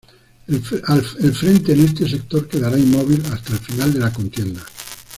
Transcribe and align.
El 0.47 1.35
frente 1.35 1.73
en 1.73 1.81
este 1.85 2.09
sector 2.09 2.47
quedará 2.47 2.75
inmóvil 2.75 3.21
hasta 3.31 3.53
el 3.53 3.59
final 3.59 3.93
de 3.93 3.99
la 3.99 4.11
contienda. 4.11 4.65